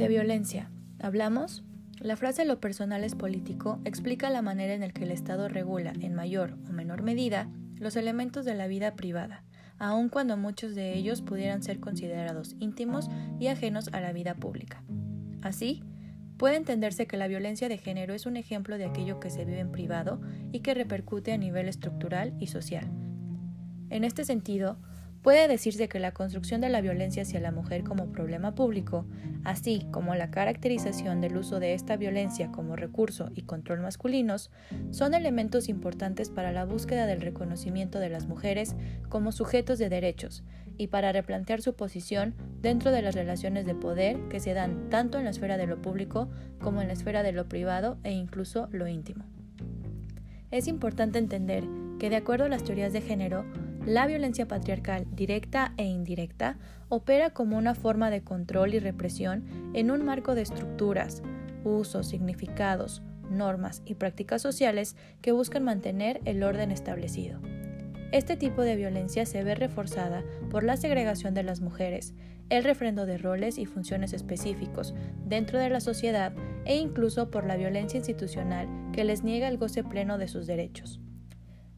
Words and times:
de 0.00 0.08
violencia, 0.08 0.70
¿hablamos? 0.98 1.62
La 2.00 2.16
frase 2.16 2.46
lo 2.46 2.58
personal 2.58 3.04
es 3.04 3.14
político 3.14 3.80
explica 3.84 4.30
la 4.30 4.40
manera 4.40 4.72
en 4.72 4.80
la 4.80 4.88
que 4.88 5.04
el 5.04 5.10
Estado 5.10 5.46
regula, 5.46 5.92
en 6.00 6.14
mayor 6.14 6.56
o 6.66 6.72
menor 6.72 7.02
medida, 7.02 7.50
los 7.76 7.96
elementos 7.96 8.46
de 8.46 8.54
la 8.54 8.66
vida 8.66 8.96
privada, 8.96 9.44
aun 9.78 10.08
cuando 10.08 10.38
muchos 10.38 10.74
de 10.74 10.94
ellos 10.94 11.20
pudieran 11.20 11.62
ser 11.62 11.80
considerados 11.80 12.56
íntimos 12.60 13.10
y 13.38 13.48
ajenos 13.48 13.90
a 13.92 14.00
la 14.00 14.14
vida 14.14 14.34
pública. 14.34 14.82
Así, 15.42 15.82
puede 16.38 16.56
entenderse 16.56 17.06
que 17.06 17.18
la 17.18 17.28
violencia 17.28 17.68
de 17.68 17.76
género 17.76 18.14
es 18.14 18.24
un 18.24 18.38
ejemplo 18.38 18.78
de 18.78 18.86
aquello 18.86 19.20
que 19.20 19.28
se 19.28 19.44
vive 19.44 19.60
en 19.60 19.70
privado 19.70 20.22
y 20.50 20.60
que 20.60 20.72
repercute 20.72 21.34
a 21.34 21.38
nivel 21.38 21.68
estructural 21.68 22.34
y 22.40 22.46
social. 22.46 22.90
En 23.90 24.04
este 24.04 24.24
sentido, 24.24 24.78
Puede 25.22 25.48
decirse 25.48 25.88
que 25.88 25.98
la 25.98 26.12
construcción 26.12 26.62
de 26.62 26.70
la 26.70 26.80
violencia 26.80 27.22
hacia 27.22 27.40
la 27.40 27.52
mujer 27.52 27.84
como 27.84 28.10
problema 28.10 28.54
público, 28.54 29.04
así 29.44 29.86
como 29.90 30.14
la 30.14 30.30
caracterización 30.30 31.20
del 31.20 31.36
uso 31.36 31.60
de 31.60 31.74
esta 31.74 31.98
violencia 31.98 32.50
como 32.50 32.74
recurso 32.74 33.30
y 33.34 33.42
control 33.42 33.80
masculinos, 33.80 34.50
son 34.90 35.12
elementos 35.12 35.68
importantes 35.68 36.30
para 36.30 36.52
la 36.52 36.64
búsqueda 36.64 37.06
del 37.06 37.20
reconocimiento 37.20 37.98
de 37.98 38.08
las 38.08 38.28
mujeres 38.28 38.76
como 39.10 39.30
sujetos 39.30 39.78
de 39.78 39.90
derechos 39.90 40.42
y 40.78 40.86
para 40.86 41.12
replantear 41.12 41.60
su 41.60 41.74
posición 41.74 42.34
dentro 42.62 42.90
de 42.90 43.02
las 43.02 43.14
relaciones 43.14 43.66
de 43.66 43.74
poder 43.74 44.18
que 44.30 44.40
se 44.40 44.54
dan 44.54 44.88
tanto 44.88 45.18
en 45.18 45.24
la 45.24 45.30
esfera 45.30 45.58
de 45.58 45.66
lo 45.66 45.82
público 45.82 46.30
como 46.62 46.80
en 46.80 46.86
la 46.86 46.94
esfera 46.94 47.22
de 47.22 47.32
lo 47.32 47.46
privado 47.46 47.98
e 48.04 48.12
incluso 48.12 48.68
lo 48.72 48.88
íntimo. 48.88 49.26
Es 50.50 50.66
importante 50.66 51.18
entender 51.18 51.64
que 51.98 52.08
de 52.08 52.16
acuerdo 52.16 52.46
a 52.46 52.48
las 52.48 52.64
teorías 52.64 52.94
de 52.94 53.02
género, 53.02 53.44
la 53.90 54.06
violencia 54.06 54.46
patriarcal, 54.46 55.04
directa 55.10 55.74
e 55.76 55.82
indirecta, 55.82 56.58
opera 56.88 57.30
como 57.30 57.58
una 57.58 57.74
forma 57.74 58.08
de 58.08 58.22
control 58.22 58.74
y 58.74 58.78
represión 58.78 59.44
en 59.74 59.90
un 59.90 60.04
marco 60.04 60.36
de 60.36 60.42
estructuras, 60.42 61.24
usos, 61.64 62.06
significados, 62.06 63.02
normas 63.28 63.82
y 63.84 63.96
prácticas 63.96 64.42
sociales 64.42 64.94
que 65.20 65.32
buscan 65.32 65.64
mantener 65.64 66.20
el 66.24 66.44
orden 66.44 66.70
establecido. 66.70 67.40
Este 68.12 68.36
tipo 68.36 68.62
de 68.62 68.76
violencia 68.76 69.26
se 69.26 69.42
ve 69.42 69.56
reforzada 69.56 70.22
por 70.50 70.62
la 70.62 70.76
segregación 70.76 71.34
de 71.34 71.42
las 71.42 71.60
mujeres, 71.60 72.14
el 72.48 72.62
refrendo 72.62 73.06
de 73.06 73.18
roles 73.18 73.58
y 73.58 73.66
funciones 73.66 74.12
específicos 74.12 74.94
dentro 75.26 75.58
de 75.58 75.68
la 75.68 75.80
sociedad 75.80 76.32
e 76.64 76.76
incluso 76.76 77.32
por 77.32 77.44
la 77.44 77.56
violencia 77.56 77.98
institucional 77.98 78.68
que 78.92 79.02
les 79.02 79.24
niega 79.24 79.48
el 79.48 79.58
goce 79.58 79.82
pleno 79.82 80.16
de 80.16 80.28
sus 80.28 80.46
derechos. 80.46 81.00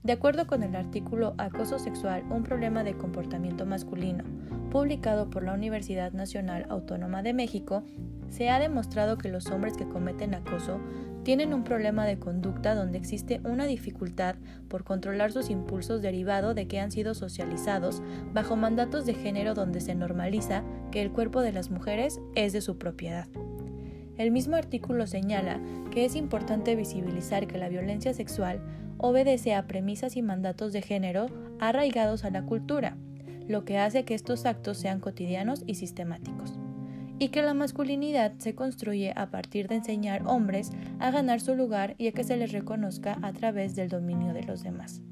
De 0.03 0.13
acuerdo 0.13 0.49
con 0.49 0.65
el 0.65 0.75
artículo 0.75 1.35
Acoso 1.39 1.79
sexual, 1.79 2.25
un 2.29 2.43
problema 2.43 2.83
de 2.83 2.95
comportamiento 2.95 3.67
masculino, 3.67 4.25
publicado 4.71 5.31
por 5.31 5.45
la 5.45 5.55
Universidad 5.55 6.13
Nacional 6.13 6.67
Autónoma 6.71 7.23
de 7.23 7.33
México, 7.33 7.85
se 8.29 8.51
ha 8.51 8.59
demostrado 8.59 9.17
que 9.17 9.29
los 9.29 9.47
hombres 9.49 9.77
que 9.77 9.89
cometen 9.89 10.35
acoso 10.35 10.81
tienen 11.23 11.55
un 11.55 11.63
problema 11.63 12.05
de 12.05 12.19
conducta 12.19 12.75
donde 12.75 12.99
existe 12.99 13.41
una 13.45 13.67
dificultad 13.67 14.35
por 14.69 14.83
controlar 14.83 15.31
sus 15.31 15.51
impulsos 15.51 16.03
derivado 16.03 16.53
de 16.53 16.67
que 16.67 16.81
han 16.81 16.91
sido 16.91 17.15
socializados 17.15 18.03
bajo 18.33 18.57
mandatos 18.57 19.07
de 19.07 19.15
género 19.15 19.55
donde 19.55 19.81
se 19.81 19.95
normaliza 19.95 20.65
que 20.91 21.01
el 21.01 21.13
cuerpo 21.13 21.43
de 21.43 21.53
las 21.53 21.71
mujeres 21.71 22.21
es 22.35 22.53
de 22.53 22.61
su 22.61 22.77
propiedad. 22.77 23.29
El 24.19 24.31
mismo 24.31 24.57
artículo 24.57 25.07
señala 25.07 25.61
que 25.91 26.05
es 26.05 26.17
importante 26.17 26.77
visibilizar 26.77 27.47
que 27.47 27.59
la 27.59 27.69
violencia 27.69 28.13
sexual 28.13 28.61
obedece 28.99 29.55
a 29.55 29.67
premisas 29.67 30.17
y 30.17 30.23
mandatos 30.23 30.73
de 30.73 30.83
género 30.83 31.27
arraigados 31.59 32.25
a 32.25 32.31
la 32.31 32.45
cultura, 32.45 32.97
lo 33.49 33.65
que 33.65 33.79
hace 33.79 34.05
que 34.05 34.15
estos 34.15 34.47
actos 34.47 34.79
sean 34.79 35.01
cotidianos 35.01 35.65
y 35.67 35.75
sistemáticos, 35.75 36.59
y 37.19 37.29
que 37.29 37.43
la 37.43 37.55
masculinidad 37.55 38.33
se 38.39 38.55
construye 38.55 39.13
a 39.17 39.31
partir 39.31 39.69
de 39.69 39.77
enseñar 39.77 40.23
hombres 40.27 40.71
a 40.99 41.11
ganar 41.11 41.41
su 41.41 41.55
lugar 41.55 41.95
y 41.99 42.09
a 42.09 42.13
que 42.13 42.25
se 42.25 42.37
les 42.37 42.53
reconozca 42.53 43.19
a 43.23 43.33
través 43.33 43.75
del 43.75 43.89
dominio 43.89 44.33
de 44.35 44.45
los 44.45 44.63
demás. 44.63 45.03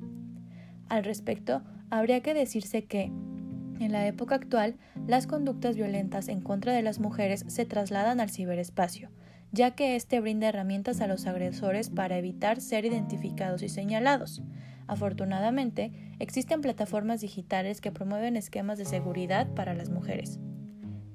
Al 0.89 1.05
respecto, 1.05 1.62
habría 1.89 2.21
que 2.21 2.34
decirse 2.34 2.84
que, 2.84 3.12
en 3.80 3.92
la 3.92 4.06
época 4.06 4.34
actual, 4.34 4.76
las 5.06 5.26
conductas 5.26 5.76
violentas 5.76 6.28
en 6.28 6.41
contra 6.41 6.72
de 6.72 6.82
las 6.82 7.00
mujeres 7.00 7.44
se 7.48 7.64
trasladan 7.64 8.20
al 8.20 8.30
ciberespacio, 8.30 9.10
ya 9.52 9.72
que 9.72 9.96
éste 9.96 10.20
brinda 10.20 10.48
herramientas 10.48 11.00
a 11.00 11.06
los 11.06 11.26
agresores 11.26 11.91
para 11.91 12.18
evitar 12.18 12.60
ser 12.60 12.84
identificados 12.84 13.62
y 13.62 13.68
señalados. 13.68 14.42
Afortunadamente, 14.86 15.92
existen 16.18 16.60
plataformas 16.60 17.20
digitales 17.20 17.80
que 17.80 17.92
promueven 17.92 18.36
esquemas 18.36 18.78
de 18.78 18.84
seguridad 18.84 19.48
para 19.54 19.74
las 19.74 19.88
mujeres. 19.88 20.41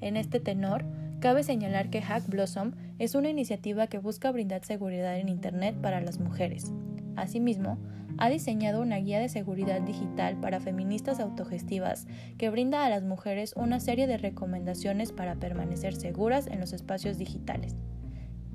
En 0.01 0.17
este 0.17 0.39
tenor, 0.39 0.85
cabe 1.19 1.43
señalar 1.43 1.89
que 1.89 2.01
Hack 2.01 2.27
Blossom 2.27 2.71
es 2.99 3.15
una 3.15 3.29
iniciativa 3.29 3.87
que 3.87 3.97
busca 3.97 4.31
brindar 4.31 4.63
seguridad 4.63 5.17
en 5.19 5.29
Internet 5.29 5.75
para 5.81 6.01
las 6.01 6.19
mujeres. 6.19 6.71
Asimismo, 7.15 7.77
ha 8.17 8.29
diseñado 8.29 8.81
una 8.81 8.97
guía 8.97 9.19
de 9.19 9.29
seguridad 9.29 9.81
digital 9.81 10.39
para 10.39 10.59
feministas 10.59 11.19
autogestivas 11.19 12.07
que 12.37 12.49
brinda 12.49 12.85
a 12.85 12.89
las 12.89 13.03
mujeres 13.03 13.53
una 13.55 13.79
serie 13.79 14.07
de 14.07 14.17
recomendaciones 14.17 15.11
para 15.11 15.35
permanecer 15.35 15.95
seguras 15.95 16.47
en 16.47 16.59
los 16.59 16.73
espacios 16.73 17.17
digitales. 17.17 17.75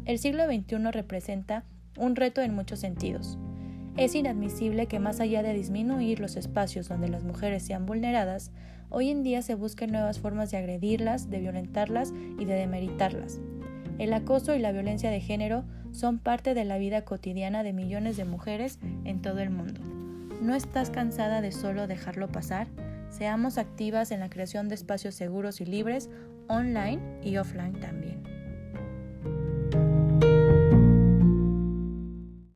El 0.07 0.19
siglo 0.19 0.47
XXI 0.47 0.91
representa 0.91 1.65
un 1.99 2.17
reto 2.17 2.41
en 2.41 2.55
muchos 2.55 2.81
sentidos. 2.81 3.39
Es 3.97 4.15
inadmisible 4.15 4.87
que 4.87 5.01
más 5.01 5.21
allá 5.21 5.43
de 5.43 5.53
disminuir 5.53 6.21
los 6.21 6.37
espacios 6.37 6.89
donde 6.89 7.09
las 7.09 7.25
mujeres 7.25 7.63
sean 7.65 7.85
vulneradas, 7.85 8.51
hoy 8.89 9.11
en 9.11 9.23
día 9.23 9.43
se 9.43 9.55
busquen 9.55 9.93
nuevas 9.93 10.21
formas 10.21 10.51
de 10.51 10.57
agredirlas, 10.57 11.29
de 11.29 11.41
violentarlas 11.41 12.15
y 12.39 12.45
de 12.45 12.55
demeritarlas. 12.55 13.41
El 13.99 14.15
acoso 14.15 14.55
y 14.55 14.59
la 14.59 14.73
violencia 14.73 15.11
de 15.11 15.21
género 15.21 15.65
son 15.93 16.19
parte 16.19 16.55
de 16.55 16.65
la 16.65 16.79
vida 16.79 17.05
cotidiana 17.05 17.63
de 17.63 17.73
millones 17.73 18.17
de 18.17 18.25
mujeres 18.25 18.79
en 19.05 19.23
todo 19.23 19.41
el 19.41 19.51
mundo. 19.51 19.81
¿No 20.41 20.55
estás 20.55 20.91
cansada 20.91 21.41
de 21.41 21.53
solo 21.53 21.87
dejarlo 21.87 22.29
pasar? 22.29 22.69
Seamos 23.11 23.59
activas 23.59 24.11
en 24.11 24.21
la 24.21 24.31
creación 24.31 24.69
de 24.69 24.77
espacios 24.77 25.15
seguros 25.15 25.61
y 25.61 25.67
libres, 25.67 26.09
online 26.49 27.01
y 27.23 27.37
offline 27.37 27.79
también. 27.81 28.30